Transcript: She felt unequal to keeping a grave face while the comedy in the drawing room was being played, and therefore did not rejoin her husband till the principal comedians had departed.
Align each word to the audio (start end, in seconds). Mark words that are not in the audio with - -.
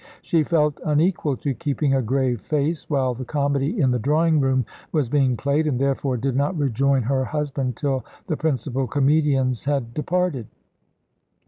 She 0.23 0.41
felt 0.41 0.79
unequal 0.83 1.37
to 1.37 1.53
keeping 1.53 1.93
a 1.93 2.01
grave 2.01 2.41
face 2.41 2.89
while 2.89 3.13
the 3.13 3.23
comedy 3.23 3.79
in 3.79 3.91
the 3.91 3.99
drawing 3.99 4.39
room 4.39 4.65
was 4.91 5.09
being 5.09 5.37
played, 5.37 5.67
and 5.67 5.79
therefore 5.79 6.17
did 6.17 6.35
not 6.35 6.57
rejoin 6.57 7.03
her 7.03 7.23
husband 7.23 7.77
till 7.77 8.03
the 8.25 8.35
principal 8.35 8.87
comedians 8.87 9.65
had 9.65 9.93
departed. 9.93 10.47